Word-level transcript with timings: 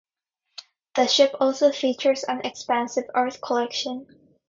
The 0.95 1.05
ship 1.05 1.35
also 1.39 1.71
features 1.71 2.23
an 2.23 2.41
expansive 2.43 3.03
art 3.13 3.37
collection. 3.39 4.07